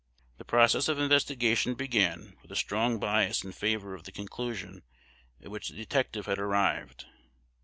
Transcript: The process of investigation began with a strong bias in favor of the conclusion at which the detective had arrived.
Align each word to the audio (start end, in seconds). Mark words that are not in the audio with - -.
The 0.39 0.45
process 0.45 0.87
of 0.87 0.97
investigation 0.97 1.75
began 1.75 2.35
with 2.41 2.49
a 2.51 2.55
strong 2.55 2.97
bias 2.99 3.43
in 3.43 3.51
favor 3.51 3.93
of 3.93 4.05
the 4.05 4.11
conclusion 4.11 4.81
at 5.43 5.51
which 5.51 5.69
the 5.69 5.75
detective 5.75 6.25
had 6.25 6.39
arrived. 6.39 7.05